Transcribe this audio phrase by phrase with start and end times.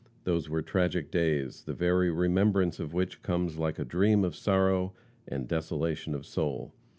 [0.23, 4.93] Those were tragic days, the very remembrance of which comes like a dream of sorrow
[5.27, 6.73] and desolation of soul.